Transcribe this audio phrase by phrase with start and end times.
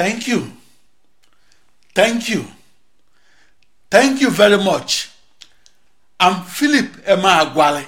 [0.00, 0.50] Thank you.
[1.94, 2.46] Thank you.
[3.90, 5.10] Thank you very much.
[6.18, 7.86] I'm Philip Emma Emeagwali.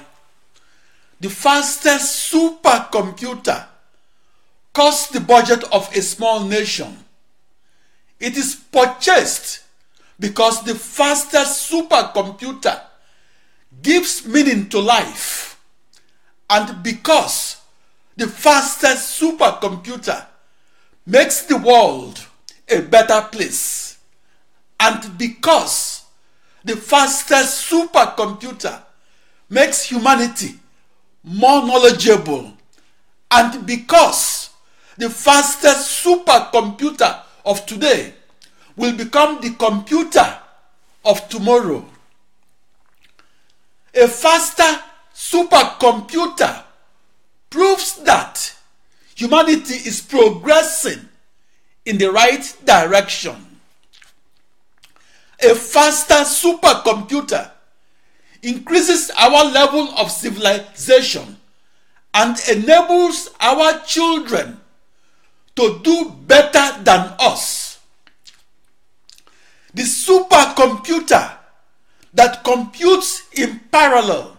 [1.20, 3.64] The fastest supercomputer
[4.74, 6.98] costs the budget of a small nation.
[8.20, 9.60] It is purchased
[10.20, 12.78] because the fastest supercomputer
[13.82, 15.58] gives meaning to life
[16.50, 17.56] and because
[18.18, 20.26] the fastest supercomputer
[21.06, 22.26] makes the world
[22.68, 23.98] a better place.
[24.78, 26.04] And because
[26.64, 28.80] the fastest supercomputer
[29.48, 30.58] makes humanity
[31.24, 32.52] more knowledgeable,
[33.30, 34.50] and because
[34.96, 38.14] the fastest supercomputer of today
[38.76, 40.38] will become the computer
[41.04, 41.84] of tomorrow.
[43.94, 44.80] A faster
[45.14, 46.64] supercomputer
[47.50, 48.56] proves that
[49.22, 50.98] humanity is progressing
[51.86, 53.36] in the right direction.
[55.44, 57.50] A faster supercomputer
[58.42, 61.36] increases our level of civilization
[62.12, 64.60] and enables our children
[65.54, 67.78] to do better than us.
[69.72, 71.32] The supercomputer
[72.12, 74.36] that computes in parallel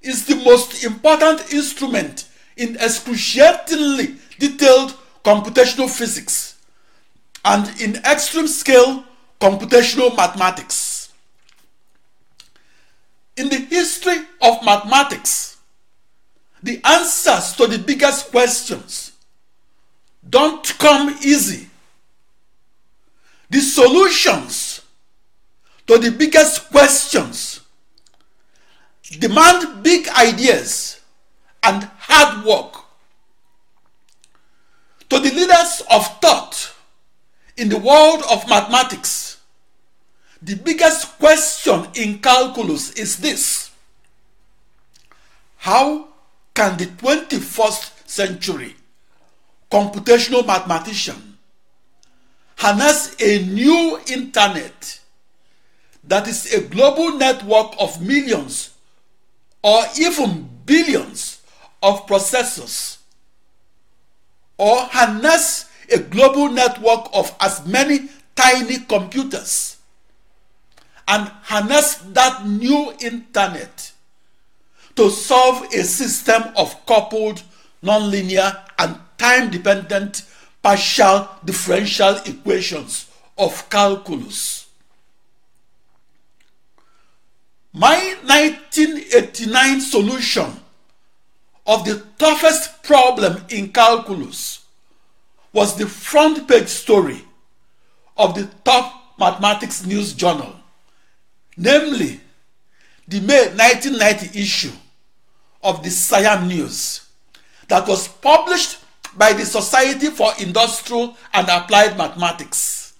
[0.00, 6.56] is the most important instrument in excruciatingly detailed computational physics
[7.44, 9.04] and in extreme scale
[9.40, 11.12] computational mathematics.
[13.36, 15.58] In the history of mathematics,
[16.62, 19.12] the answers to the biggest questions
[20.28, 21.68] don't come easy.
[23.50, 24.80] The solutions
[25.86, 27.60] to the biggest questions
[29.18, 31.00] demand big ideas
[31.62, 32.82] and hard work.
[35.10, 36.74] To the leaders of thought
[37.56, 39.38] in the world of mathematics,
[40.42, 43.70] the biggest question in calculus is this
[45.58, 46.08] How
[46.54, 48.76] can the 21st century
[49.70, 51.36] computational mathematician
[52.56, 55.00] harness a new internet
[56.04, 58.70] that is a global network of millions
[59.62, 61.33] or even billions
[61.84, 62.96] of processors
[64.56, 69.76] or harness a global network of as many tiny computers
[71.06, 73.92] and harness that new internet
[74.96, 77.42] to solve a system of coupled
[77.82, 80.24] nonlinear and time dependent
[80.62, 84.68] partial differential equations of calculus.
[87.74, 90.63] My 1989 solution
[91.66, 94.64] of the toughest problem in calculus
[95.52, 97.24] was the front page story
[98.16, 100.54] of the top mathematics news journal,
[101.56, 102.20] namely
[103.08, 104.72] the May 1990 issue
[105.62, 107.06] of the Siam News
[107.68, 108.78] that was published
[109.16, 112.94] by the Society for Industrial and Applied Mathematics.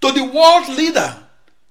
[0.00, 1.16] To the world leader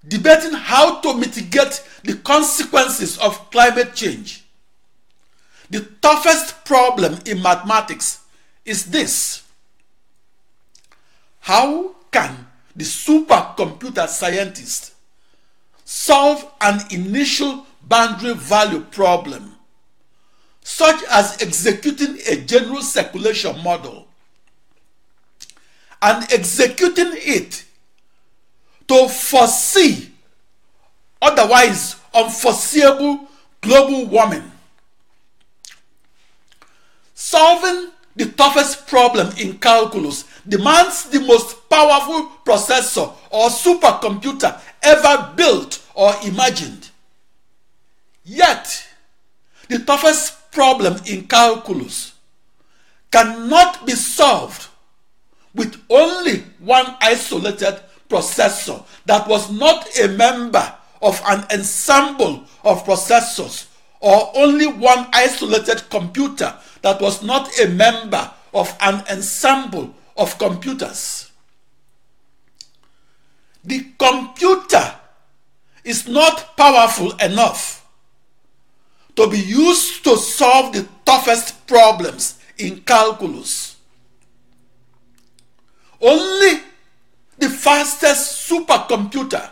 [0.08, 4.45] debating how to mitigate the consequences of climate change,
[5.70, 8.22] the toughest problem in mathematics
[8.66, 9.44] is this
[11.42, 14.94] How can the supercomputer scientist
[15.84, 19.56] solve an initial boundary value problem,
[20.62, 24.08] such as executing a general circulation model
[26.02, 27.64] and executing it
[28.88, 30.12] to foresee
[31.22, 33.28] otherwise unforeseeable
[33.62, 34.52] global warming?
[37.26, 45.84] Solving the toughest problem in calculus demands the most powerful processor or supercomputer ever built
[45.96, 46.92] or imagined.
[48.24, 48.86] Yet,
[49.70, 52.14] the toughest problem in calculus
[53.12, 54.68] cannot be solved
[55.56, 63.66] with only one isolated processor that was not a member of an ensemble of processors
[64.00, 66.54] or only one isolated computer
[66.86, 71.32] that was not a member of an ensemble of computers.
[73.64, 74.94] The computer
[75.84, 77.84] is not powerful enough
[79.16, 83.78] to be used to solve the toughest problems in calculus.
[86.00, 86.60] Only
[87.40, 89.50] the fastest supercomputer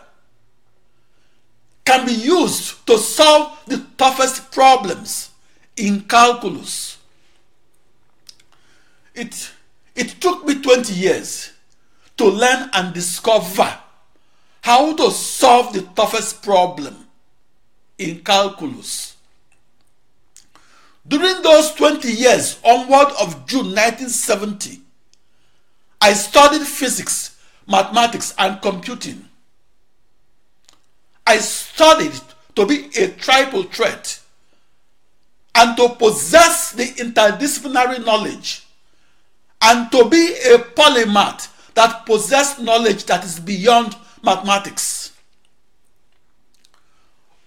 [1.84, 5.30] can be used to solve the toughest problems
[5.76, 6.93] in calculus.
[9.14, 9.52] It,
[9.94, 11.52] it took me 20 years
[12.16, 13.78] to learn and discover
[14.62, 17.06] how to solve the toughest problem
[17.98, 19.16] in calculus.
[21.06, 24.80] During those 20 years onward of June 1970,
[26.00, 27.38] I studied physics,
[27.68, 29.28] mathematics, and computing.
[31.26, 32.18] I studied
[32.56, 34.20] to be a triple threat
[35.54, 38.63] and to possess the interdisciplinary knowledge
[39.64, 45.12] and to be a polymath that possessed knowledge that is beyond mathematics.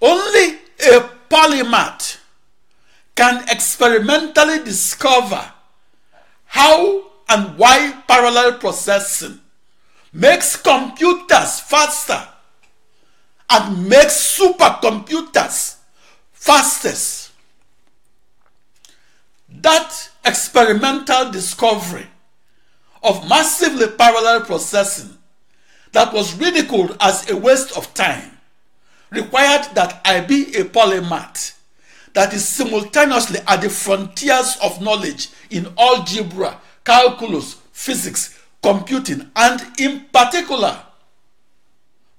[0.02, 2.18] Only a polymath
[3.16, 5.52] can experimentally discover
[6.46, 9.40] how and why parallel processing
[10.12, 12.28] makes computers faster
[13.50, 15.76] and makes supercomputers
[16.34, 17.32] fastest.
[19.50, 22.08] That experimental discovery
[23.04, 25.18] of massively parallel processing
[25.94, 28.32] that was ridiculed as a waste of time
[29.10, 31.56] required that I be a polymath
[32.14, 40.06] that is simultaneously at the frontiers of knowledge in algebra, calculus, physics, computing, and in
[40.12, 40.78] particular,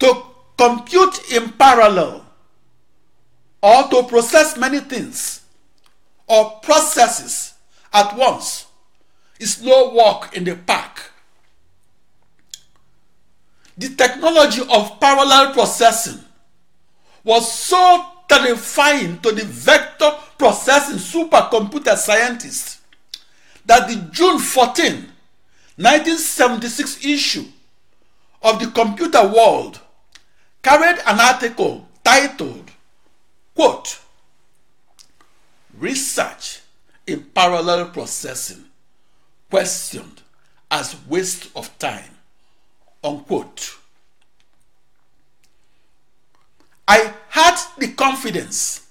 [0.01, 0.23] to
[0.59, 2.27] compute in parallel
[3.63, 5.43] or to process many things
[6.27, 7.55] or processes
[7.93, 8.67] at once
[9.39, 11.12] is no walk in the park.
[13.79, 16.21] The technology of parallel processing
[17.25, 22.81] was so terrifying to the vector processing supercomputer scientists
[23.67, 24.95] that the June 14,
[25.77, 27.45] 1976 issue
[28.43, 29.81] of the Computer World
[30.63, 32.71] carried an article titled,
[33.55, 34.01] quote,
[35.79, 36.61] Research
[37.07, 38.65] in Parallel Processing
[39.51, 40.23] questioned
[40.71, 42.17] as waste of time,
[43.03, 43.77] unquote.
[46.87, 48.87] I had the confidence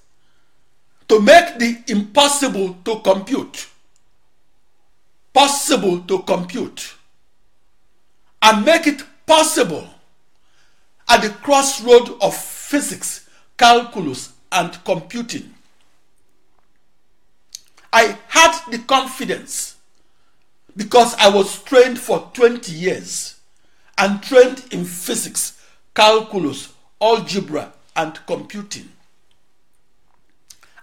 [1.08, 3.68] to make the impossible to compute
[5.34, 6.96] possible to compute
[8.41, 9.88] and make it possible
[11.08, 15.53] at the crossroad of physics, calculus, and computing.
[17.94, 19.75] I had the confidence
[20.75, 23.36] because I was trained for 20 years
[23.98, 25.62] and trained in physics,
[25.93, 28.89] calculus, algebra, and computing.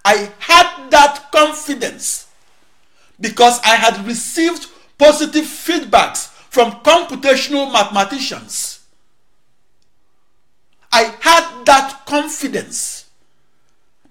[0.05, 2.29] I had that confidence
[3.21, 8.81] because I had received positive feedbacks from computational mathematicians.
[10.91, 13.07] I had that confidence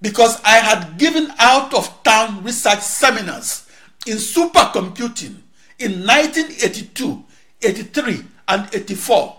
[0.01, 3.67] because I had given out of town research seminars
[4.05, 5.35] in supercomputing
[5.79, 7.23] in 1982,
[7.61, 9.35] 83, and 84,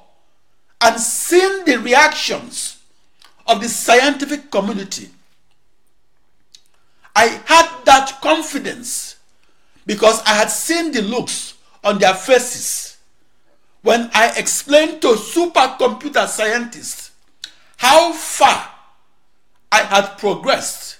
[0.81, 2.79] and seen the reactions
[3.47, 5.09] of the scientific community,
[7.17, 9.17] I had that confidence
[9.87, 12.99] because I had seen the looks on their faces
[13.83, 17.11] when I explained to supercomputer scientists
[17.77, 18.69] how far
[19.73, 20.99] I had progressed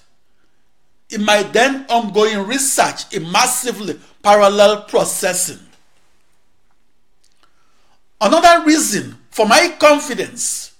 [1.09, 5.59] in my then ongoing research in massively parallel processing.
[8.21, 10.73] Another reason for my confidence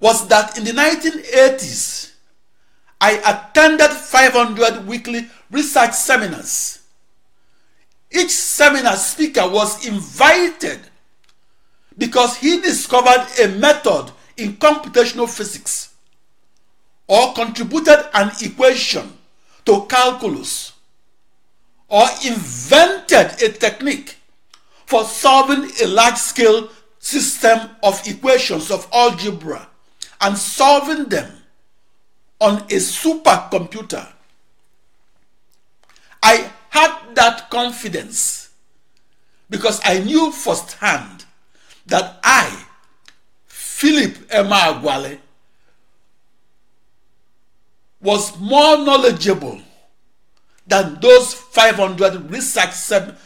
[0.00, 2.12] was that in the 1980s,
[3.00, 6.80] I attended 500 weekly research seminars.
[8.10, 10.80] Each seminar speaker was invited
[11.96, 15.94] because he discovered a method in computational physics
[17.06, 19.12] or contributed an equation
[19.64, 20.72] to calculus
[21.88, 24.16] or invented a technique
[24.86, 29.68] for solving a large-scale system of equations of algebra
[30.20, 31.30] and solving them
[32.40, 34.06] on a supercomputer.
[36.22, 38.50] I had that confidence
[39.50, 41.24] because I knew firsthand
[41.86, 42.64] that I,
[43.46, 45.18] Philip Emeagwali,
[48.00, 49.60] was more knowledgeable
[50.66, 52.72] than those 500 research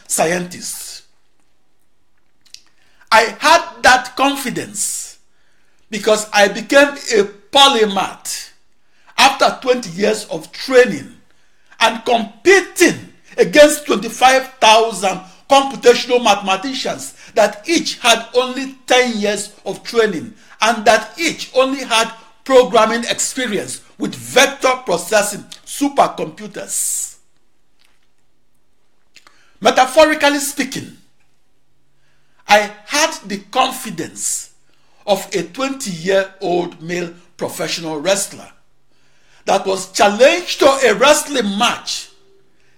[0.07, 0.86] scientists.
[3.11, 5.19] I had that confidence
[5.89, 8.51] because I became a polymath
[9.17, 11.13] after 20 years of training
[11.79, 20.85] and competing against 25,000 computational mathematicians that each had only 10 years of training and
[20.85, 22.11] that each only had
[22.43, 27.17] programming experience with vector processing supercomputers.
[29.61, 30.96] Metaphorically speaking,
[32.47, 34.53] I had the confidence
[35.05, 38.51] of a 20 year old male professional wrestler
[39.45, 42.09] that was challenged to a wrestling match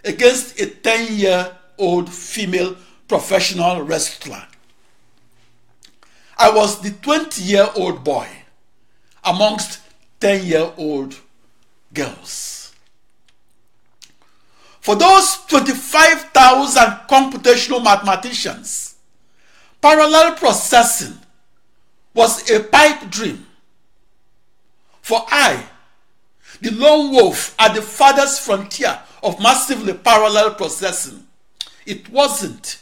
[0.03, 2.75] against a 10 year old female
[3.07, 4.45] professional wrestler.
[6.37, 8.27] I was the 20 year old boy
[9.23, 9.81] amongst
[10.19, 11.15] 10 year old
[11.93, 12.73] girls.
[14.81, 18.88] For those 25,000 computational mathematicians,
[19.81, 21.17] parallel processing
[22.13, 23.45] was a pipe dream.
[25.01, 25.63] For I,
[26.61, 31.25] the lone wolf at the farthest frontier of massively parallel processing,
[31.85, 32.81] it wasn't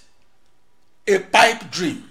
[1.07, 2.09] a pipe dream.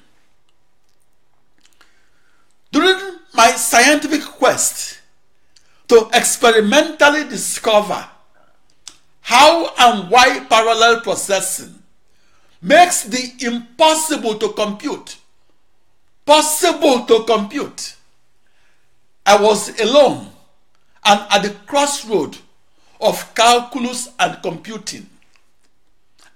[2.73, 5.01] During my scientific quest
[5.89, 8.09] to experimentally discover
[9.21, 11.76] how and why parallel processing
[12.67, 15.17] makes the impossible to compute
[16.27, 17.95] possible to compute.
[19.25, 20.29] I was alone
[21.05, 22.37] and at the crossroad
[23.01, 25.09] of calculus and computing,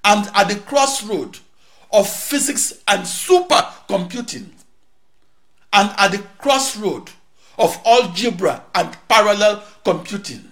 [0.04, 1.38] and at the crossroad
[1.92, 4.46] of physics and supercomputing,
[5.72, 7.10] and at the crossroad
[7.58, 10.44] of algebra and parallel computing.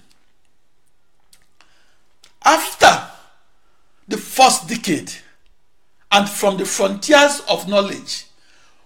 [2.44, 3.08] After
[4.08, 5.12] the first decade,
[6.10, 8.26] and from the frontiers of knowledge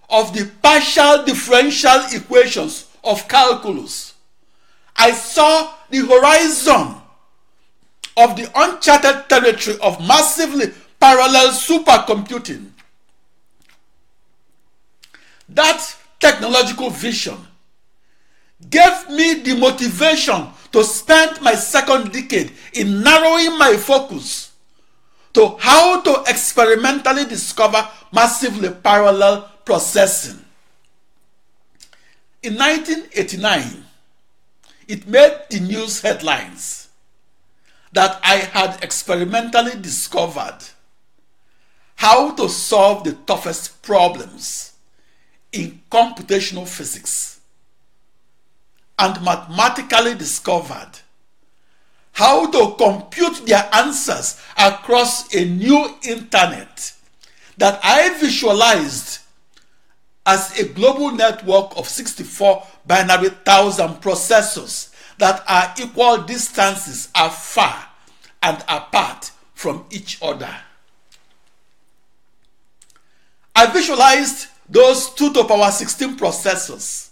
[0.09, 4.13] of the partial differential equations of calculus,
[4.95, 6.95] I saw the horizon
[8.15, 10.67] of the uncharted territory of massively
[10.99, 12.69] parallel supercomputing.
[15.49, 15.83] That
[16.19, 17.37] technological vision
[18.69, 24.52] gave me the motivation to spend my second decade in narrowing my focus
[25.33, 30.43] to how to experimentally discover massively parallel processing.
[32.43, 33.85] In 1989,
[34.87, 36.89] it made the news headlines
[37.93, 40.59] that I had experimentally discovered
[41.95, 44.73] how to solve the toughest problems
[45.51, 47.39] in computational physics
[48.99, 51.02] and mathematically discovered
[52.13, 56.93] how to compute their answers across a new internet
[57.57, 59.19] that I visualized
[60.25, 67.87] as a global network of 64 binary thousand processors that are equal distances afar
[68.41, 70.53] and apart from each other.
[73.55, 77.09] I visualized those 2 to power 16 processors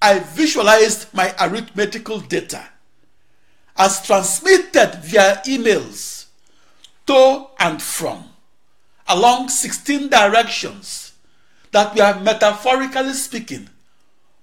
[0.01, 2.63] I visualized my arithmetical data
[3.75, 6.25] as transmitted via emails
[7.07, 8.25] to and from
[9.07, 11.06] along 16 directions
[11.71, 13.69] that we are metaphorically speaking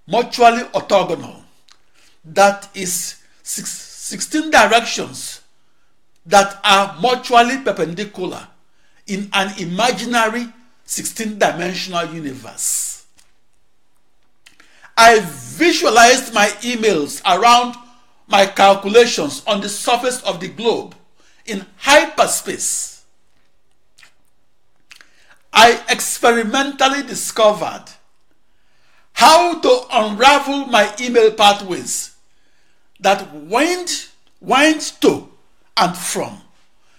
[0.07, 1.43] mutually orthogonal.
[2.25, 5.41] That is 16 directions
[6.27, 8.49] that are mutually perpendicular
[9.07, 10.47] in an imaginary
[10.85, 13.07] 16 dimensional universe.
[14.97, 17.75] I visualized my emails around
[18.27, 20.95] my calculations on the surface of the globe
[21.47, 22.94] in hyperspace.
[25.55, 27.85] I experimentally discovered
[29.13, 32.17] how to unravel my email pathways
[32.99, 35.29] that went, went to
[35.77, 36.41] and from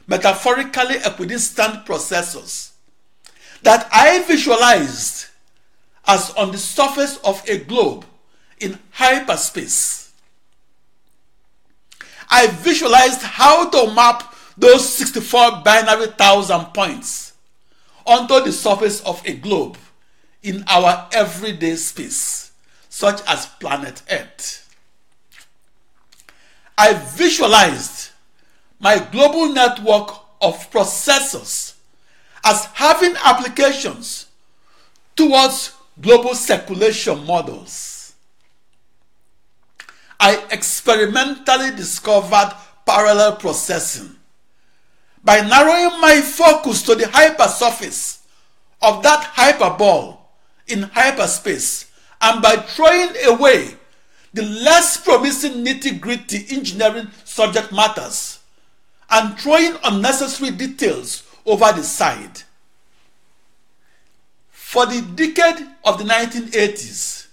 [0.08, 2.72] metaphorically equidistant processors
[3.64, 5.26] that I visualized
[6.08, 8.06] as on the surface of a globe
[8.60, 10.14] in hyperspace.
[12.30, 17.34] I visualized how to map those 64 binary thousand points
[18.06, 19.78] onto the surface of a globe
[20.44, 22.52] in our everyday space,
[22.90, 24.62] such as planet Earth.
[26.78, 28.12] I visualized
[28.80, 31.74] my global network of processors
[32.44, 34.28] as having applications
[35.16, 38.14] towards global circulation models.
[40.20, 42.54] I experimentally discovered
[42.86, 44.15] parallel processing
[45.26, 48.20] by narrowing my focus to the hypersurface
[48.82, 50.20] of that hyperball
[50.68, 53.76] in hyperspace and by throwing away
[54.34, 58.40] the less promising nitty gritty engineering subject matters
[59.10, 62.42] and throwing unnecessary details over the side.
[64.52, 67.28] For the decade of the 1980s,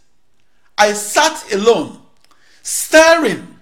[0.79, 2.01] I sat alone
[2.63, 3.59] staring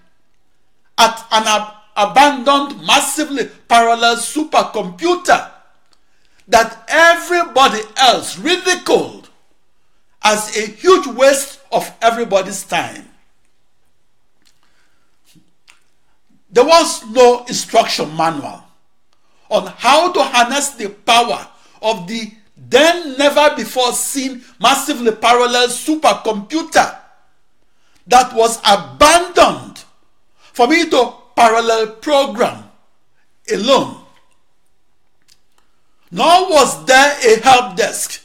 [0.99, 5.51] at an abandoned massively parallel supercomputer
[6.49, 9.29] that everybody else ridiculed
[10.23, 13.09] as a huge waste of everybody's time.
[16.51, 18.65] There was no instruction manual
[19.51, 21.47] on how to harness the power
[21.83, 26.99] of the then never before seen massively parallel supercomputer
[28.07, 29.85] that was abandoned
[30.53, 32.65] for me to parallel program
[33.51, 33.97] alone.
[36.11, 38.23] Nor was there a help desk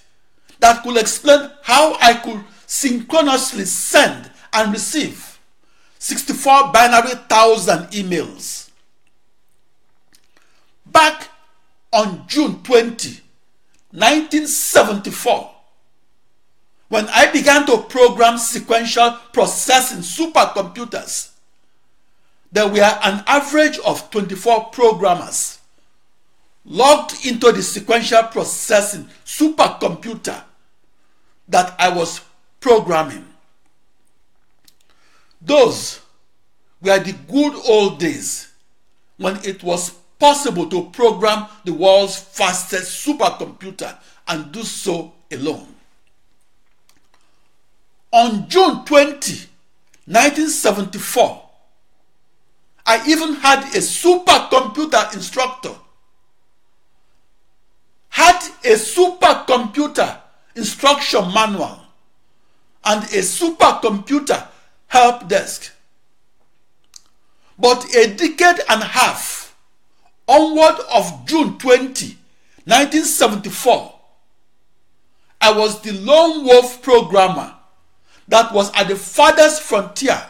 [0.59, 5.39] that could explain how I could synchronously send and receive
[5.97, 8.69] 64 binary thousand emails.
[10.85, 11.29] Back
[11.93, 13.21] on June 20,
[13.91, 15.51] 1974,
[16.89, 21.34] when I began to program sequential processing supercomputers,
[22.55, 25.59] there were an average of 24 programmers
[26.63, 30.41] logged into the sequential processing supercomputer
[31.49, 32.21] that I was
[32.61, 33.25] programming.
[35.41, 35.99] Those
[36.81, 38.53] were the good old days
[39.17, 43.97] when it was possible to program the world's fastest supercomputer
[44.29, 45.75] and do so alone.
[48.13, 49.49] On June 20,
[50.05, 51.44] 1974,
[52.85, 55.75] I even had a supercomputer instructor.
[58.09, 60.19] Had a supercomputer
[60.55, 61.79] instruction manual
[62.85, 64.47] and a supercomputer
[64.87, 65.73] help desk.
[67.57, 69.55] But a decade and a half
[70.27, 72.17] onward of June 20,
[72.65, 73.93] 1974,
[75.41, 77.53] I was the lone wolf programmer
[78.27, 80.21] that was at the farthest frontier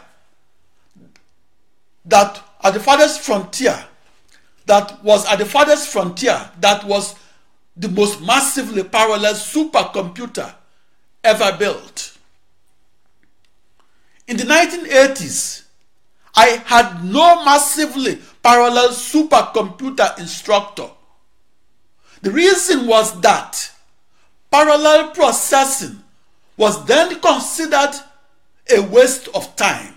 [2.04, 3.78] that at the farthest frontier
[4.66, 7.14] that was at the farthest frontier that was
[7.76, 10.52] the most massively parallel supercomputer
[11.22, 12.18] ever built.
[14.26, 15.62] In the 1980s,
[16.34, 20.90] I had no massively parallel supercomputer instructor.
[22.22, 23.70] The reason was that
[24.50, 26.02] parallel processing
[26.56, 27.94] was then considered
[28.76, 29.95] a waste of time.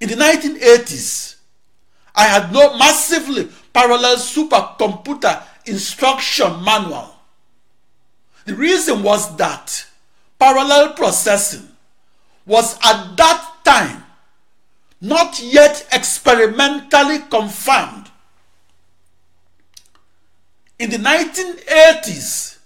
[0.00, 1.36] In the 1980s,
[2.14, 7.14] I had no massively parallel supercomputer instruction manual.
[8.46, 9.86] The reason was that
[10.38, 11.68] parallel processing
[12.46, 14.04] was at that time
[15.00, 18.10] not yet experimentally confirmed.
[20.78, 22.58] In the 1980s,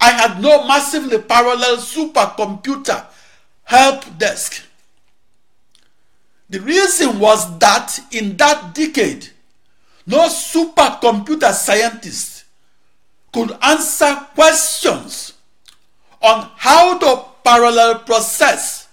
[0.00, 3.04] I had no massively parallel supercomputer
[3.64, 4.63] help desk.
[6.54, 9.28] The reason was that in that decade,
[10.06, 12.44] no supercomputer scientist
[13.32, 15.32] could answer questions
[16.22, 18.86] on how to parallel process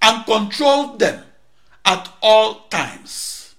[0.00, 1.24] and controlled them
[1.84, 3.56] at all times.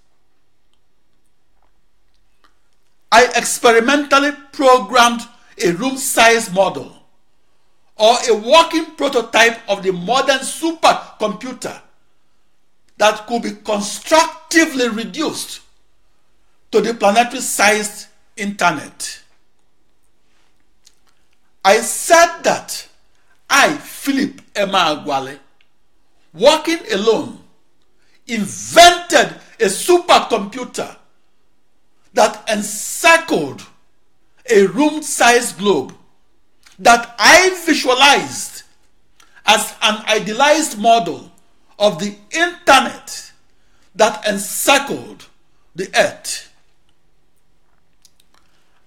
[3.12, 5.20] I experimentally programmed
[5.62, 6.96] a room size model
[7.98, 11.82] or a working prototype of the modern supercomputer
[12.98, 15.60] that could be constructively reduced
[16.72, 19.22] to the planetary sized internet.
[21.66, 22.87] I said that
[23.50, 25.40] I, Philip Emeagwali,
[26.34, 27.40] working alone,
[28.28, 30.96] invented a supercomputer
[32.14, 33.66] that encircled
[34.50, 35.94] a room sized globe
[36.80, 38.64] that I visualized
[39.46, 41.32] as an idealized model
[41.80, 43.32] of the internet
[43.96, 45.26] that encircled
[45.76, 46.52] the earth.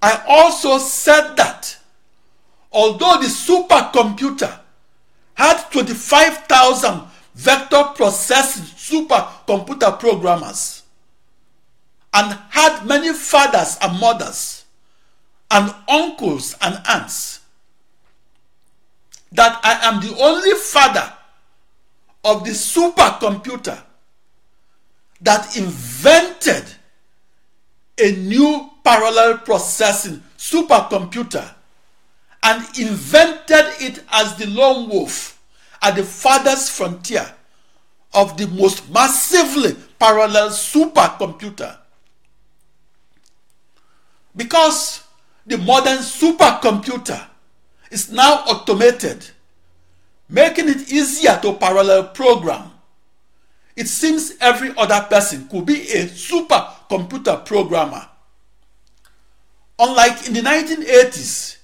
[0.03, 1.79] I also said that
[2.72, 4.59] although the supercomputer
[5.35, 7.02] had 25,000
[7.35, 10.83] vector processing supercomputer programmers
[12.12, 14.64] and had many fathers and mothers
[15.50, 17.40] and uncles and aunts.
[19.33, 21.12] that I am the only father
[22.24, 23.80] of the supercomputer
[25.20, 26.64] that invented
[27.98, 31.54] a new parallel processing supercomputer
[32.42, 35.40] and invented it as the lone wolf
[35.83, 37.26] at the farthest frontier
[38.12, 41.76] of the most massively parallel supercomputer.
[44.35, 45.03] Because
[45.46, 47.26] the modern supercomputer
[47.90, 49.26] is now automated,
[50.29, 52.70] making it easier to parallel program.
[53.76, 58.07] It seems every other person could be a supercomputer programmer.
[59.79, 61.57] Unlike in the 1980s,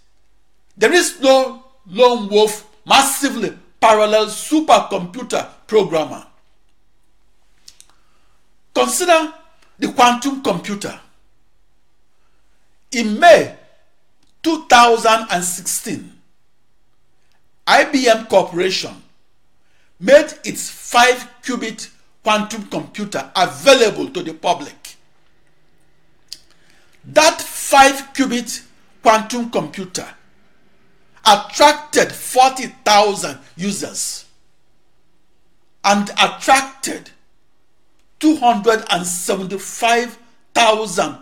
[0.76, 6.26] there is no lone wolf massively parallel supercomputer programmer.
[8.74, 9.32] Consider
[9.78, 10.98] the quantum computer.
[12.92, 13.56] In May
[14.42, 16.12] 2016,
[17.66, 19.02] IBM Corporation
[19.98, 21.90] made its 5 qubit
[22.22, 24.96] quantum computer available to the public.
[27.04, 28.62] That 5 qubit
[29.02, 30.06] quantum computer
[31.26, 34.26] attracted 40,000 users
[35.84, 37.10] and attracted
[38.20, 41.18] 275,000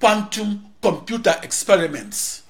[0.00, 2.44] quantum computer experiments.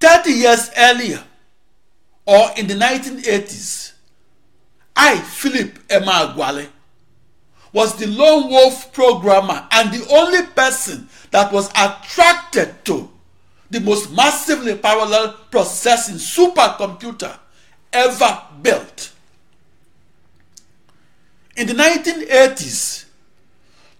[0.00, 1.22] 30 years earlier,
[2.26, 3.92] or in the 1980s,
[4.96, 6.68] I, Philip Emeagwali,
[7.72, 13.08] was the lone wolf programmer and the only person that was attracted to
[13.70, 17.38] the most massively parallel processing supercomputer
[17.92, 19.12] ever built.
[21.56, 23.04] In the 1980s,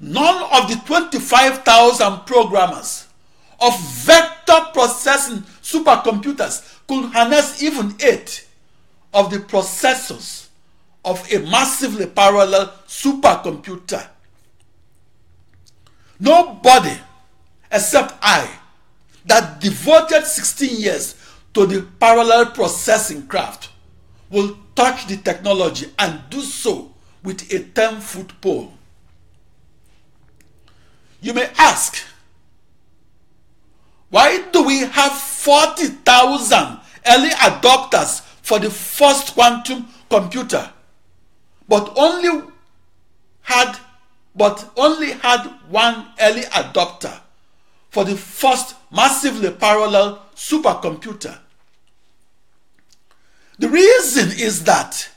[0.01, 3.07] none of the 25,000 programmers
[3.61, 8.47] of vector processing supercomputers could harness even eight
[9.13, 10.49] of the processors
[11.05, 14.07] of a massively parallel supercomputer.
[16.19, 16.97] Nobody
[17.71, 18.60] except I
[19.31, 21.15] that devoted 16 years
[21.55, 23.69] to the parallel processing craft
[24.29, 28.73] will touch the technology and do so with a 10 foot pole.
[31.21, 32.03] You may ask,
[34.09, 40.69] why do we have 40,000 early adopters for the first quantum computer,
[41.69, 42.47] but only
[43.43, 43.79] had
[44.35, 47.21] but only had one early adopter
[47.91, 51.39] for the first massively parallel supercomputer?
[53.59, 55.11] The reason is that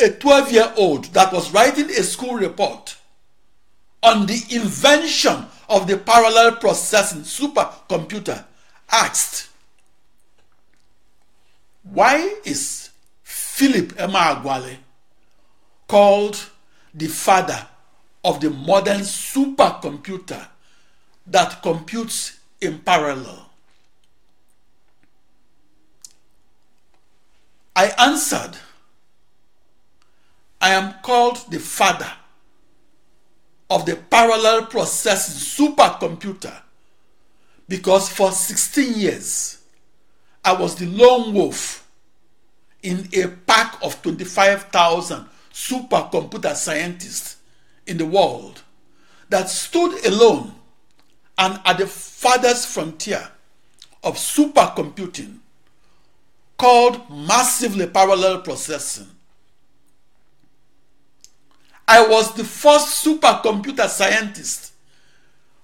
[0.00, 2.96] a 12 year old that was writing a school report
[4.02, 8.44] on the invention of the parallel processing supercomputer
[8.90, 9.48] asked,
[11.84, 12.90] Why is
[13.22, 14.78] Philip Emeagwali
[15.86, 16.50] called
[16.92, 17.66] the father
[18.24, 20.44] of the modern supercomputer
[21.28, 23.45] that computes in parallel?
[27.76, 28.56] I answered,
[30.62, 32.10] I am called the father
[33.68, 36.56] of the parallel processing supercomputer
[37.68, 39.58] because for 16 years
[40.42, 41.86] I was the lone wolf
[42.82, 47.36] in a pack of 25,000 supercomputer scientists
[47.86, 48.62] in the world
[49.28, 50.54] that stood alone
[51.36, 53.28] and at the farthest frontier
[54.02, 55.40] of supercomputing
[56.56, 59.08] called massively parallel processing.
[61.88, 64.72] I was the first supercomputer scientist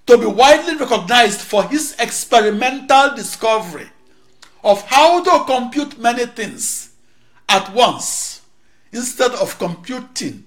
[0.06, 3.88] to be widely recognized for his experimental discovery
[4.62, 6.90] of how to compute many things
[7.48, 8.42] at once
[8.92, 10.44] instead of computing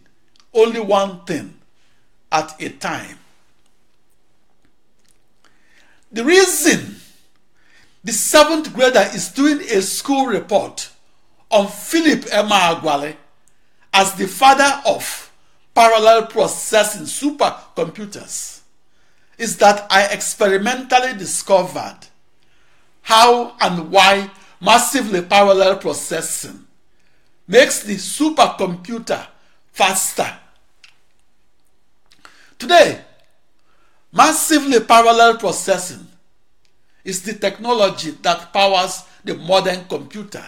[0.53, 1.53] only one thing
[2.31, 3.17] at a time.
[6.11, 7.01] The reason
[8.05, 10.91] the seventh grader is doing a school report
[11.49, 13.15] on Philip Emeagwali
[13.91, 15.31] as the father of
[15.73, 18.61] parallel processing supercomputers
[19.39, 21.97] is that I experimentally discovered
[23.01, 24.29] how and why
[24.61, 26.63] massively parallel processing
[27.47, 29.25] makes the supercomputer
[29.71, 30.31] faster.
[32.59, 33.01] Today,
[34.11, 36.07] massively parallel processing
[37.05, 40.43] is the technology that powers the modern computer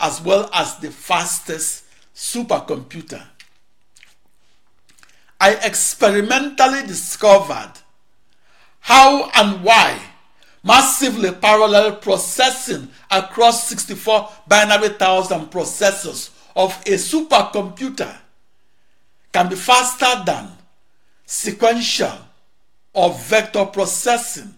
[0.00, 3.24] as well as the fastest supercomputer.
[5.40, 7.72] I experimentally discovered
[8.80, 10.00] how and why
[10.64, 18.16] massively parallel processing across 64 binary thousand processors of a supercomputer
[19.32, 20.48] can be faster than
[21.24, 22.18] sequential
[22.92, 24.57] or vector processing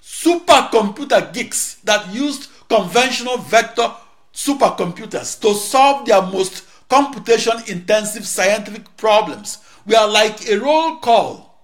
[0.03, 3.93] supercomputer geeks that used conventional vector
[4.33, 11.59] supercomputers to solve their most computation intensive scientific problems were like a roll call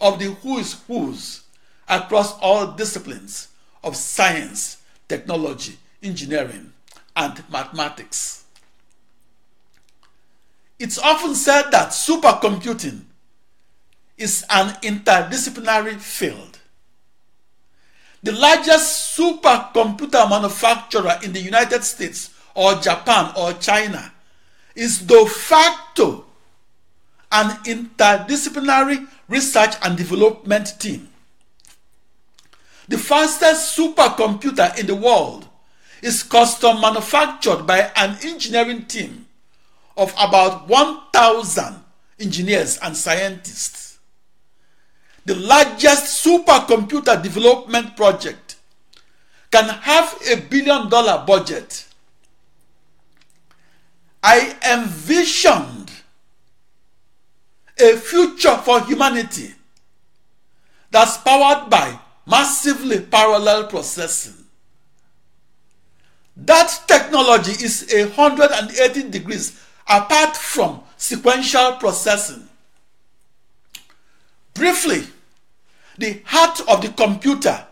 [0.00, 1.42] of the who is who's
[1.88, 3.48] across all disciplines
[3.82, 6.72] of science, technology, engineering,
[7.16, 8.44] and mathematics.
[10.78, 13.02] It's often said that supercomputing
[14.16, 16.58] is an interdisciplinary field.
[18.22, 24.12] The largest supercomputer manufacturer in the United States or Japan or China
[24.74, 26.24] is de facto
[27.32, 31.08] an interdisciplinary research and development team.
[32.88, 35.46] The fastest supercomputer in the world
[36.02, 39.26] is custom manufactured by an engineering team
[39.96, 41.76] of about 1,000
[42.18, 43.98] engineers and scientists.
[45.26, 48.56] The largest supercomputer development project
[49.50, 51.86] can have a billion dollar budget.
[54.22, 55.90] I envisioned
[57.78, 59.54] a future for humanity
[60.90, 64.39] that's powered by massively parallel processing.
[66.36, 72.48] That technology is 180 degrees apart from sequential processing.
[74.54, 75.04] Briefly,
[75.98, 77.66] the heart of the computer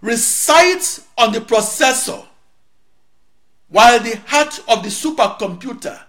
[0.00, 2.24] resides on the processor,
[3.68, 6.00] while the heart of the supercomputer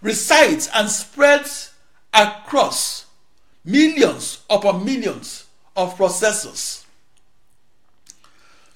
[0.00, 1.72] resides and spreads
[2.12, 3.06] across
[3.64, 5.46] millions upon millions
[5.76, 6.84] of processors.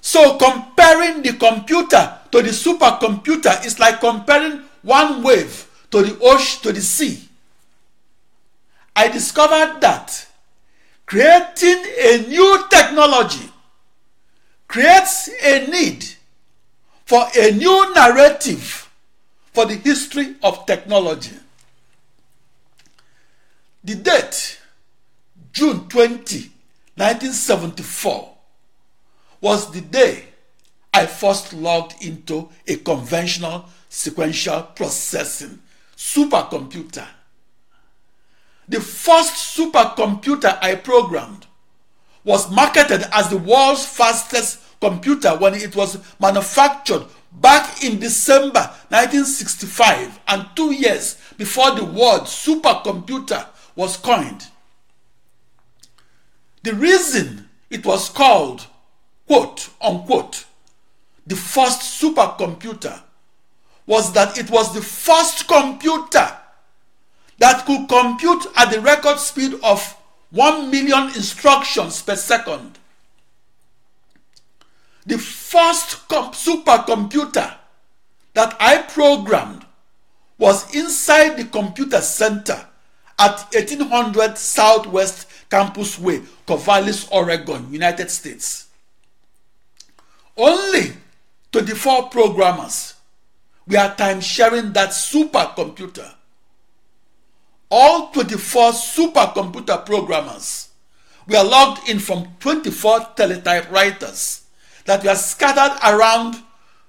[0.00, 6.62] So comparing the computer to the supercomputer is like comparing one wave to the ocean
[6.62, 7.28] to the sea.
[8.94, 10.26] I discovered that
[11.06, 13.48] creating a new technology
[14.66, 16.04] creates a need
[17.06, 18.90] for a new narrative
[19.52, 21.36] for the history of technology.
[23.82, 24.60] The date,
[25.52, 26.50] June 20,
[26.96, 28.34] 1974,
[29.40, 30.24] was the day
[30.92, 35.60] I first logged into a conventional sequential processing
[35.96, 37.06] supercomputer.
[38.68, 41.46] The first supercomputer I programmed
[42.24, 50.20] was marketed as the world's fastest computer when it was manufactured back in December 1965
[50.28, 54.46] and two years before the word supercomputer was coined.
[56.62, 58.66] The reason it was called
[59.26, 60.44] quote unquote
[61.28, 63.00] the first supercomputer
[63.86, 66.26] was that it was the first computer
[67.38, 69.96] that could compute at the record speed of
[70.30, 72.78] 1 million instructions per second.
[75.06, 77.54] The first supercomputer
[78.32, 79.64] that I programmed
[80.38, 82.66] was inside the computer center
[83.18, 88.66] at 1800 Southwest Campus Way, Corvallis, Oregon, United States.
[90.36, 90.92] Only
[91.52, 92.94] 24 programmers
[93.66, 96.14] were time sharing that supercomputer.
[97.70, 100.68] All 24 supercomputer programmers
[101.26, 104.42] were logged in from 24 teletypewriters
[104.86, 106.36] that were scattered around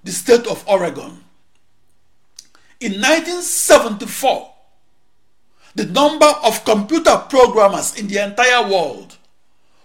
[0.03, 1.24] the state of Oregon.
[2.80, 4.53] In 1974,
[5.76, 9.18] the number of computer programmers in the entire world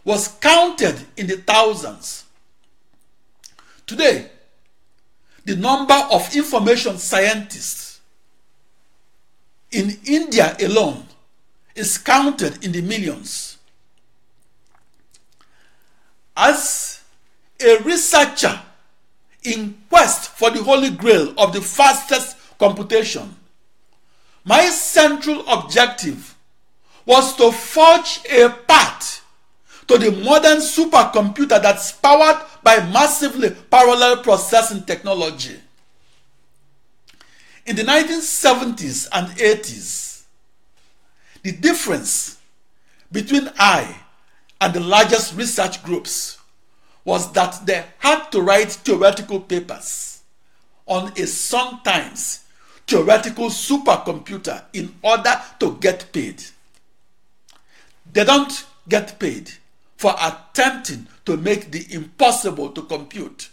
[0.05, 2.25] was counted in the thousands.
[3.87, 4.31] Today,
[5.45, 8.01] the number of information scientists
[9.71, 11.05] in India alone
[11.75, 13.59] is counted in the millions.
[16.37, 17.03] As
[17.61, 18.61] a researcher
[19.43, 23.37] in quest for the holy grail of the fastest computation,
[24.45, 26.35] my central objective
[27.07, 29.23] was to forge a path
[29.87, 35.61] to the modern supercomputer that's powered by massively parallel processing technology.
[37.67, 40.23] In the 1970s and 80s,
[41.43, 42.39] the difference
[43.13, 43.97] between I
[44.61, 46.39] and the largest research groups
[47.05, 50.23] was that they had to write theoretical papers
[50.87, 52.45] on a sometimes
[52.87, 56.43] theoretical supercomputer in order to get paid.
[58.11, 59.51] They don't get paid
[60.05, 63.49] for attempting to make the impossible to compute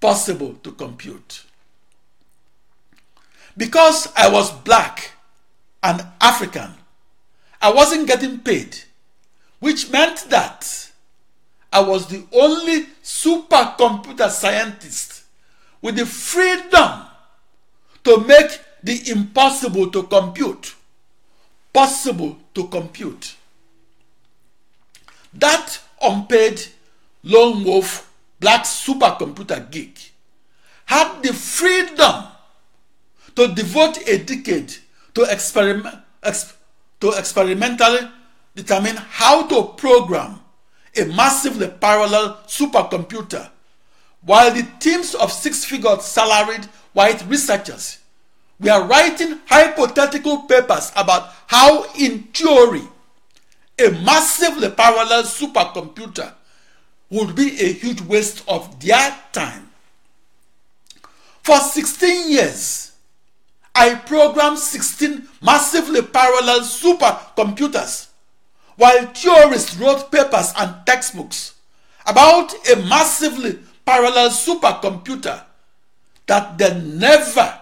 [0.00, 1.44] possible to compute.
[3.58, 5.10] Because I was black
[5.82, 6.70] and African,
[7.60, 8.74] I wasn't getting paid,
[9.58, 10.90] which meant that
[11.70, 15.24] I was the only supercomputer scientist
[15.82, 17.02] with the freedom
[18.04, 20.74] to make the impossible to compute
[21.74, 23.36] possible to compute.
[25.34, 26.62] That unpaid
[27.22, 28.10] lone wolf
[28.40, 30.12] black supercomputer geek
[30.86, 32.24] had the freedom
[33.36, 34.74] to devote a decade
[35.14, 36.54] to experiment exp,
[37.00, 38.08] to experimentally
[38.54, 40.40] determine how to program
[40.96, 43.50] a massively parallel supercomputer
[44.22, 47.98] while the teams of six-figure salaried white researchers
[48.58, 52.82] were writing hypothetical papers about how in theory
[53.80, 56.32] a massively parallel supercomputer
[57.10, 59.68] would be a huge waste of their time.
[61.42, 62.92] For 16 years,
[63.74, 68.08] I programmed 16 massively parallel supercomputers
[68.76, 71.54] while theorists wrote papers and textbooks
[72.06, 75.42] about a massively parallel supercomputer
[76.26, 77.58] that they never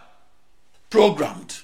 [0.90, 1.58] programmed.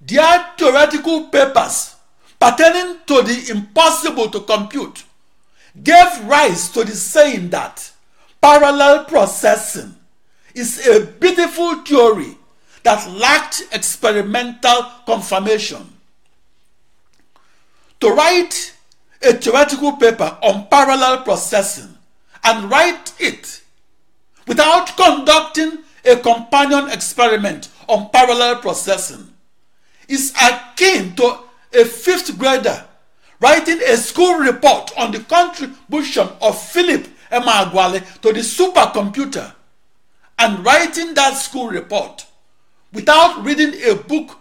[0.00, 1.95] Their theoretical papers
[2.40, 5.04] pertaining to the impossible to compute
[5.82, 7.90] gave rise to the saying that
[8.40, 9.94] parallel processing
[10.54, 12.36] is a beautiful theory
[12.82, 15.92] that lacked experimental confirmation.
[18.00, 18.74] To write
[19.22, 21.96] a theoretical paper on parallel processing
[22.44, 23.62] and write it
[24.46, 29.32] without conducting a companion experiment on parallel processing
[30.08, 31.38] is akin to
[31.76, 32.84] a fifth grader
[33.40, 39.52] writing a school report on the contribution of Philip Emeagwali to the supercomputer
[40.38, 42.26] and writing that school report
[42.92, 44.38] without reading a book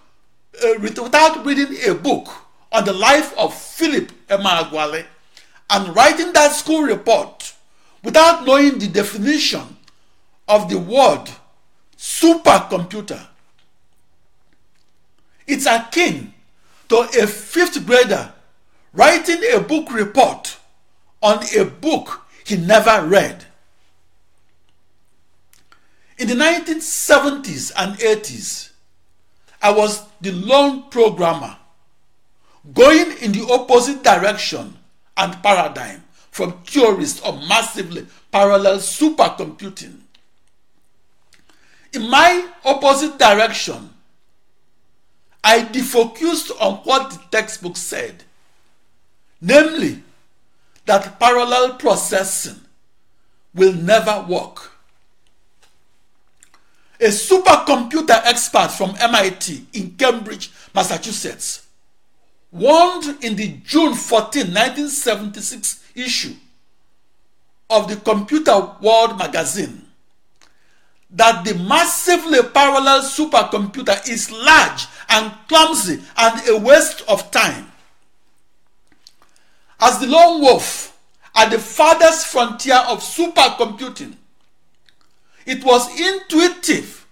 [0.63, 2.29] uh, without reading a book
[2.71, 5.05] on the life of Philip Emeagwali
[5.69, 7.53] and writing that school report
[8.03, 9.63] without knowing the definition
[10.47, 11.25] of the word
[11.97, 13.27] supercomputer.
[15.47, 16.33] It's akin
[16.89, 18.33] to a fifth grader
[18.93, 20.57] writing a book report
[21.21, 23.45] on a book he never read.
[26.17, 28.69] In the 1970s and 80s,
[29.61, 31.57] I was the lone programmer
[32.73, 34.77] going in the opposite direction
[35.17, 39.99] and paradigm from theorists of massively parallel supercomputing.
[41.93, 43.89] In my opposite direction,
[45.45, 48.23] I defocused on what the textbook said,
[49.39, 50.01] namely
[50.87, 52.61] that parallel processing
[53.53, 54.71] will never work.
[56.99, 61.67] A supercomputer expert from MIT in Cambridge, Massachusetts,
[62.51, 66.33] warned in the June 14, 1976 issue
[67.69, 69.83] of the Computer World magazine
[71.11, 77.71] that the massively parallel supercomputer is large and clumsy and a waste of time.
[79.79, 80.95] As the lone wolf,
[81.35, 84.15] at the farthest frontier of supercomputing.
[85.45, 87.05] It was intuitive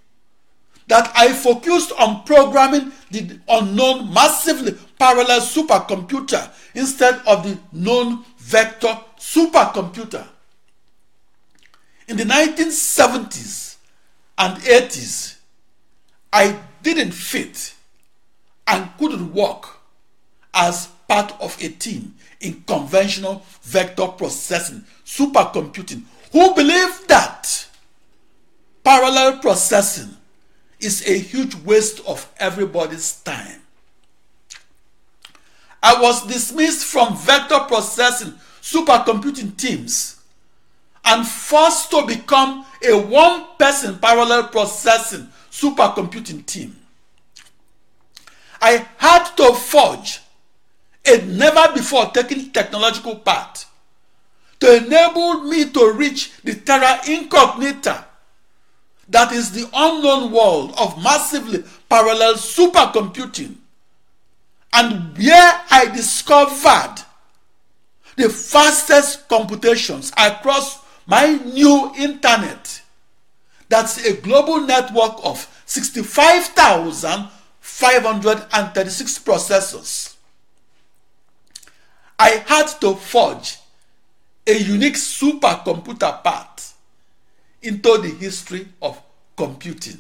[0.87, 8.97] that I focused on programming the unknown massively parallel supercomputer instead of the known vector
[9.19, 10.25] supercomputer.
[12.07, 13.75] In the 1970s
[14.37, 15.37] and 80s,
[16.31, 17.72] I didn't fit
[18.67, 19.67] and couldn't work
[20.53, 27.67] as part of a team in conventional vector processing, supercomputing, who believe that
[28.83, 30.09] parallel processing
[30.79, 33.61] is a huge waste of everybody's time.
[35.81, 40.21] I was dismissed from vector processing supercomputing teams
[41.05, 46.75] and forced to become a one person parallel processing supercomputing team.
[48.63, 50.21] I had to forge
[51.05, 53.69] a never before taken technological path
[54.61, 58.05] to enable me to reach the terra incognita
[59.09, 63.55] that is the unknown world of massively parallel supercomputing
[64.71, 66.95] and where I discovered
[68.15, 72.81] the fastest computations across my new internet.
[73.67, 75.47] That's a global network of
[77.63, 80.15] 65,536 processors.
[82.19, 83.57] I had to forge
[84.45, 86.77] a unique supercomputer path
[87.61, 89.01] into the history of
[89.37, 89.99] computing.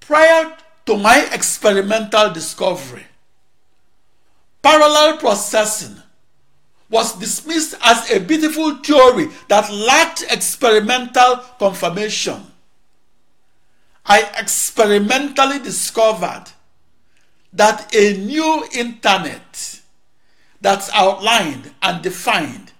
[0.00, 0.56] Prior
[0.86, 3.06] to my experimental discovery,
[4.60, 5.96] parallel processing
[6.90, 12.44] was dismissed as a beautiful theory that lacked experimental confirmation.
[14.10, 16.46] I experimentally discovered
[17.52, 19.80] that a new internet
[20.60, 22.72] that's outlined and defined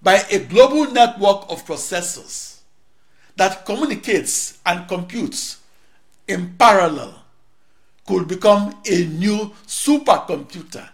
[0.00, 2.60] by a global network of processors
[3.36, 5.58] that communicates and computes
[6.26, 7.24] in parallel
[8.06, 10.88] could become a new supercomputer.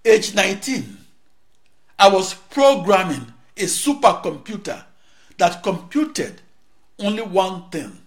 [0.05, 0.97] age 19,
[1.97, 4.83] I was programming a supercomputer
[5.37, 6.41] that computed
[6.99, 7.97] only one thing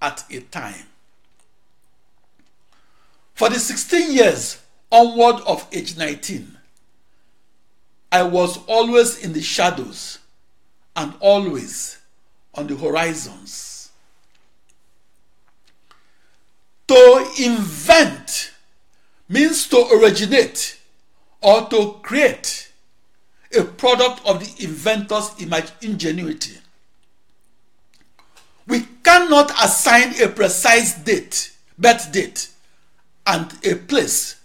[0.00, 0.86] at a time.
[3.34, 6.56] For the 16 years onward of age 19,
[8.10, 10.18] I was always in the shadows
[10.96, 11.98] and always
[12.54, 13.90] on the horizons.
[16.88, 18.52] To invent
[19.28, 20.77] means to originate
[21.40, 22.70] or to create
[23.56, 25.30] a product of the inventor's
[25.80, 26.58] ingenuity.
[28.66, 32.50] We cannot assign a precise date, birth date,
[33.26, 34.40] and a place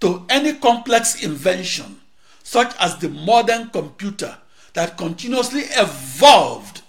[0.00, 2.00] to any complex invention
[2.42, 4.36] such as the modern computer
[4.74, 6.82] that continuously evolved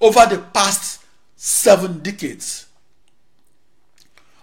[0.00, 1.02] over the past
[1.36, 2.66] seven decades.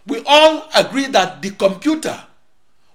[0.08, 2.24] We all agree that the computer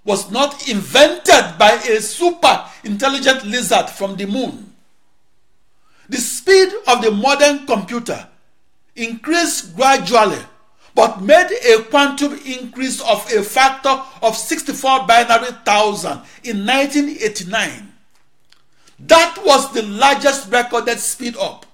[0.04, 4.72] was not invented by a super intelligent lizard from the moon.
[6.08, 8.26] The speed of the modern computer
[8.96, 10.40] increased gradually
[10.94, 17.92] but made a quantum increase of a factor of 64 binary thousand in 1989.
[18.98, 21.64] That was the largest recorded speed up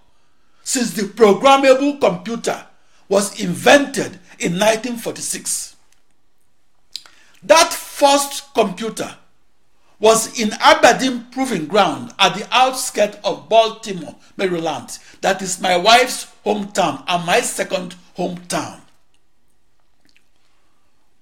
[0.63, 2.67] since the programmable computer
[3.09, 5.77] was invented in 1946.
[7.43, 9.17] That first computer
[9.99, 14.99] was in Aberdeen Proving Ground at the outskirts of Baltimore, Maryland.
[15.23, 18.81] That is my wife's hometown and my second hometown.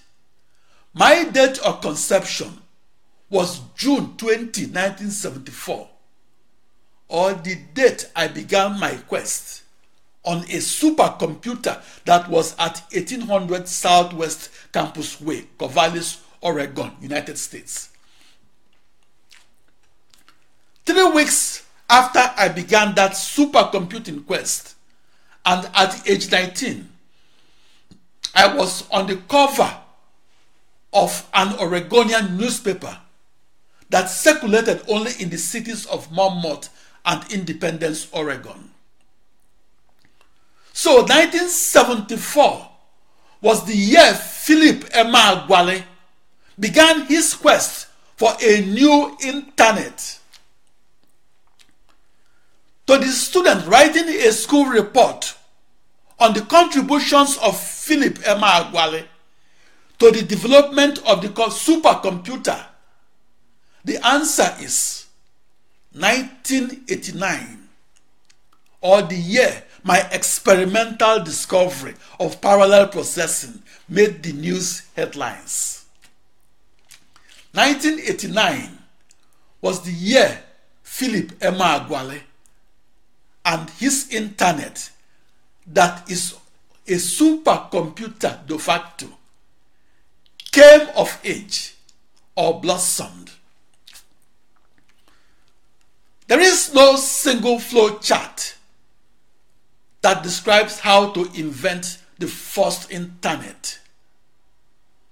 [0.95, 2.61] my date of conception
[3.29, 5.89] was June 20, 1974,
[7.09, 9.63] or the date I began my quest
[10.25, 17.91] on a supercomputer that was at 1800 Southwest Campus Way, Corvallis, Oregon, United States.
[20.85, 24.75] Three weeks after I began that supercomputing quest,
[25.45, 26.89] and at age 19,
[28.35, 29.76] I was on the cover
[30.93, 32.97] of an Oregonian newspaper
[33.91, 36.68] that circulated only in the cities of Monmouth
[37.05, 38.70] and Independence, Oregon.
[40.72, 42.68] So 1974
[43.43, 45.83] was the year Philip Emeagwali
[46.59, 50.18] began his quest for a new internet.
[52.87, 55.35] To the student writing a school report
[56.18, 57.57] on the contributions of
[57.91, 59.05] Philip Emeagwali
[59.99, 62.64] to the development of the supercomputer,
[63.84, 65.07] the answer is
[65.95, 67.68] 1989
[68.80, 75.84] or the year my experimental discovery of parallel processing made the news headlines.
[77.55, 78.78] 1989
[79.62, 80.38] was the year
[80.84, 82.20] Philip Emeagwali
[83.45, 84.91] and his internet
[85.66, 86.36] that is
[86.87, 89.07] a supercomputer de facto
[90.51, 91.74] came of age
[92.35, 93.31] or blossomed.
[96.26, 98.55] There is no single flow chart
[100.03, 103.78] that describes how to invent the first internet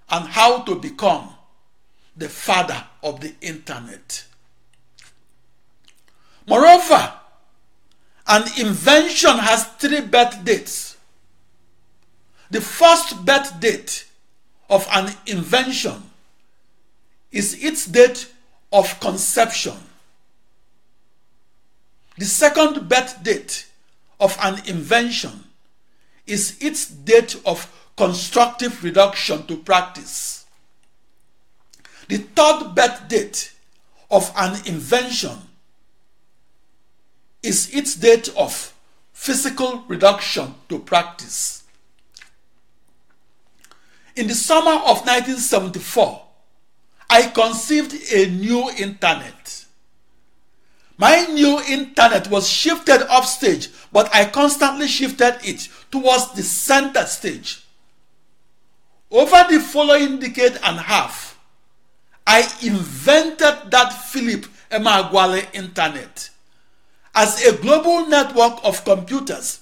[0.09, 1.29] and how to become
[2.15, 4.25] the father of the internet.
[6.47, 7.13] Moreover,
[8.27, 10.88] an invention has three birth dates.
[12.51, 14.05] The first birth date
[14.69, 16.03] of an invention
[17.31, 18.31] is its date
[18.71, 19.77] of conception.
[22.17, 23.67] The second birth date
[24.19, 25.45] of an invention
[26.25, 30.45] is its date of constructive reduction to practice.
[32.07, 33.53] The third birth date
[34.09, 35.37] of an invention
[37.43, 38.73] is its date of
[39.13, 41.58] physical reduction to practice.
[44.19, 46.21] In the summer of 1974,
[47.09, 49.63] I conceived a new internet.
[50.97, 57.63] My new internet was shifted upstage, but I constantly shifted it towards the center stage.
[59.09, 61.39] Over the following decade and a half,
[62.27, 66.29] I invented that Philip Emeagwali internet
[67.15, 69.61] as a global network of computers,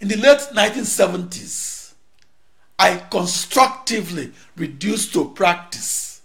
[0.00, 1.92] In the late 1970s,
[2.76, 6.22] I constructively reduced to practice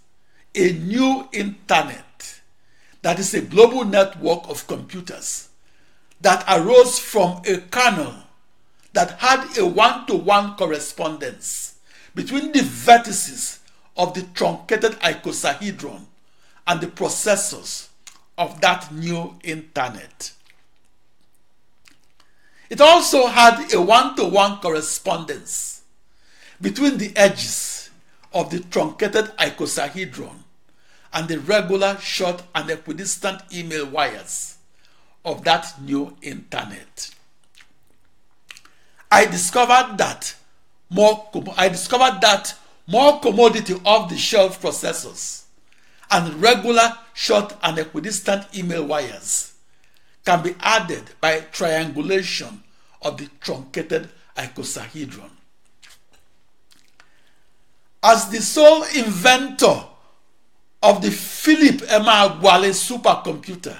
[0.56, 2.40] a new internet
[3.02, 5.48] that is a global network of computers
[6.20, 8.24] that arose from a kernel
[8.92, 11.76] that had a one to one correspondence
[12.14, 13.58] between the vertices
[13.96, 16.06] of the truncated icosahedron
[16.66, 17.88] and the processors
[18.38, 20.32] of that new internet.
[22.70, 25.82] It also had a one-to-one correspondence
[26.60, 27.90] between the edges
[28.32, 30.36] of the truncated icosahedron
[31.12, 34.58] and the regular short and equidistant email wires
[35.24, 37.10] of that new internet.
[39.10, 40.34] I discovered that
[40.88, 42.54] more I discovered that
[42.86, 45.44] more commodity off-the-shelf processors
[46.10, 49.52] and regular short and equidistant email wires
[50.24, 52.62] can be added by triangulation
[53.02, 55.30] of the truncated icosahedron.
[58.02, 59.84] As the sole inventor
[60.82, 63.78] of the Philip Emeagwali supercomputer,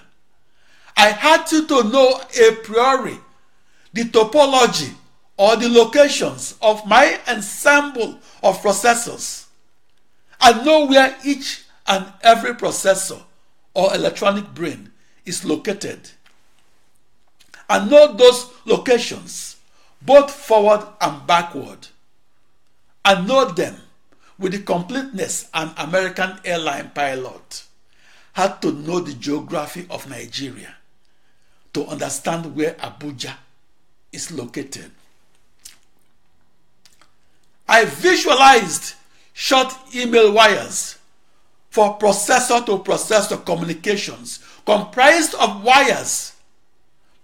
[0.96, 3.18] I had to, know a priori
[3.92, 4.94] the topology
[5.40, 9.46] or the locations of my ensemble of processors.
[10.38, 13.22] And know where each and every processor
[13.72, 14.92] or electronic brain
[15.24, 16.10] is located.
[17.70, 19.56] And know those locations
[20.02, 21.88] both forward and backward.
[23.02, 23.76] And know them
[24.38, 27.64] with the completeness an American airline pilot
[28.34, 30.74] had to know the geography of Nigeria
[31.72, 33.32] to understand where Abuja
[34.12, 34.90] is located.
[37.70, 38.94] I visualized
[39.32, 40.98] short email wires
[41.70, 46.32] for processor to processor communications comprised of wires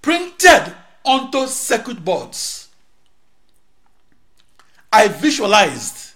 [0.00, 0.72] printed
[1.04, 2.68] onto circuit boards.
[4.92, 6.12] I visualized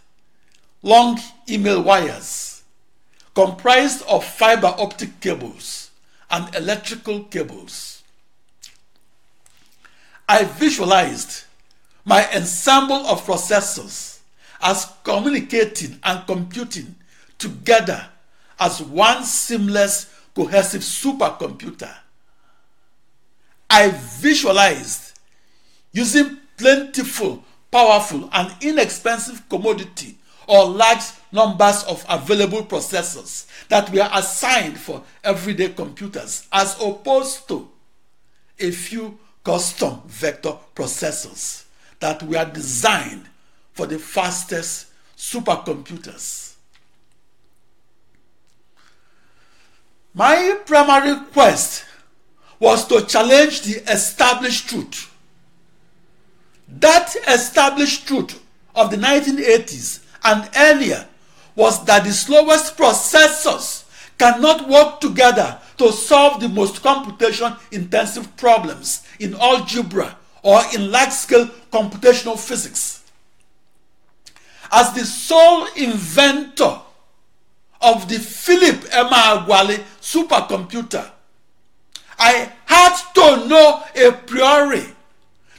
[0.81, 1.19] long
[1.49, 2.63] email wires
[3.35, 5.91] comprised of fiber optic cables
[6.31, 8.05] and electrical cables.
[10.29, 11.43] I visualized
[12.05, 14.10] my ensemble of processors
[14.61, 16.95] as communicating and computing
[17.39, 18.07] together
[18.59, 21.93] as one seamless, cohesive supercomputer.
[23.69, 25.19] I visualized
[25.93, 31.03] using plentiful, powerful, and inexpensive commodity or large
[31.33, 37.71] numbers of available processors that were assigned for everyday computers as opposed to
[38.59, 41.65] a few custom vector processors
[42.01, 43.27] that were designed
[43.73, 46.55] for the fastest supercomputers.
[50.15, 51.85] My primary quest
[52.59, 55.11] was to challenge the established truth.
[56.69, 58.41] That established truth
[58.75, 61.07] of the 1980s and earlier
[61.55, 63.85] was that the slowest processors
[64.19, 71.11] cannot work together to solve the most computation intensive problems in algebra or in large
[71.11, 73.00] scale computational physics.
[74.73, 76.81] As the sole inventor
[77.81, 81.11] of the Philip Emeagwali supercomputer,
[82.19, 84.85] I had to know a priori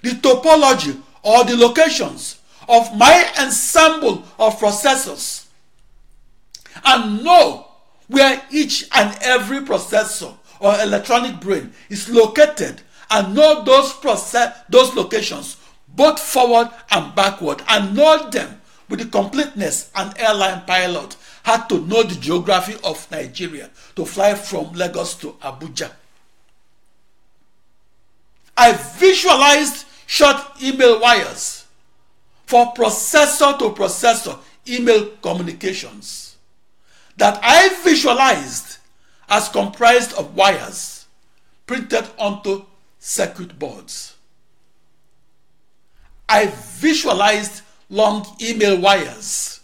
[0.03, 2.39] the topology or the locations
[2.70, 5.47] of my ensemble of processors
[6.86, 7.68] and know
[8.07, 13.93] where each and every processor or electronic brain is located and know those
[14.70, 15.57] those locations
[15.89, 18.61] both forward and backward and know them
[18.92, 24.36] with the completeness an airline pilot had to know the geography of Nigeria to fly
[24.36, 25.89] from Lagos to Abuja.
[28.58, 31.66] I visualized short email wires
[32.46, 34.38] for processor to processor
[34.68, 36.36] email communications
[37.16, 38.78] that I visualized
[39.30, 41.06] as comprised of wires
[41.66, 42.66] printed onto
[43.00, 44.16] circuit boards.
[46.28, 47.62] I visualized
[47.92, 49.60] long email wires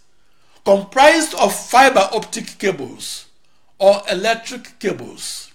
[0.66, 3.28] comprised of fiber optic cables
[3.80, 5.52] or electric cables.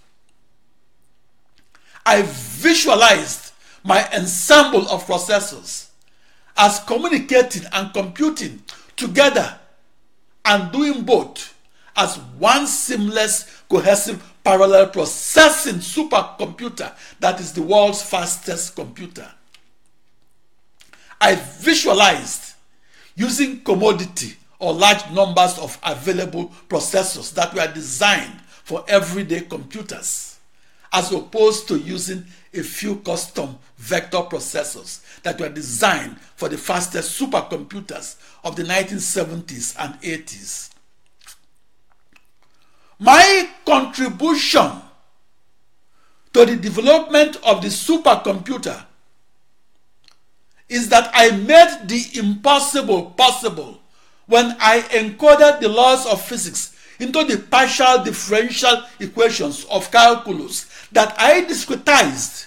[2.05, 3.53] I visualized
[3.85, 5.91] my ensemble of processors
[6.57, 8.63] as communicating and computing
[8.97, 9.59] together
[10.47, 11.55] and doing both
[11.95, 19.31] as one seamless, cohesive, parallel processing supercomputer that is the world's fastest computer.
[21.21, 22.52] I visualized
[23.15, 30.39] using commodity or large numbers of available processors that were designed for everyday computers
[30.93, 37.19] as opposed to using a few custom vector processors that were designed for the fastest
[37.19, 40.71] supercomputers of the 1970s and 80s.
[42.99, 44.71] My contribution
[46.35, 48.85] to the development of the supercomputer
[50.73, 53.79] is that I made the impossible possible
[54.27, 61.15] when I encoded the laws of physics into the partial differential equations of calculus that
[61.19, 62.47] I discretized